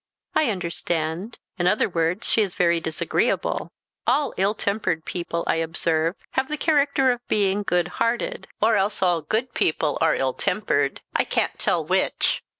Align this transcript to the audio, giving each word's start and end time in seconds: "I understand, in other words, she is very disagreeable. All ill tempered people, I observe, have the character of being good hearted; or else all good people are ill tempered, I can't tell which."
"I 0.33 0.49
understand, 0.49 1.37
in 1.59 1.67
other 1.67 1.87
words, 1.87 2.27
she 2.27 2.41
is 2.41 2.55
very 2.55 2.79
disagreeable. 2.79 3.69
All 4.07 4.33
ill 4.35 4.55
tempered 4.55 5.05
people, 5.05 5.43
I 5.45 5.57
observe, 5.57 6.15
have 6.31 6.47
the 6.47 6.57
character 6.57 7.11
of 7.11 7.27
being 7.27 7.61
good 7.61 7.87
hearted; 7.99 8.47
or 8.59 8.75
else 8.75 9.03
all 9.03 9.21
good 9.21 9.53
people 9.53 9.99
are 10.01 10.15
ill 10.15 10.33
tempered, 10.33 11.01
I 11.15 11.23
can't 11.23 11.53
tell 11.59 11.85
which." 11.85 12.41